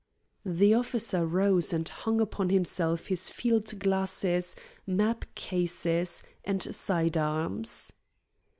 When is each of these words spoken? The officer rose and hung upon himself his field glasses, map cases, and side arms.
The 0.47 0.73
officer 0.73 1.27
rose 1.27 1.71
and 1.71 1.87
hung 1.87 2.21
upon 2.21 2.49
himself 2.49 3.05
his 3.05 3.29
field 3.29 3.77
glasses, 3.77 4.55
map 4.87 5.25
cases, 5.35 6.23
and 6.43 6.63
side 6.73 7.17
arms. 7.17 7.93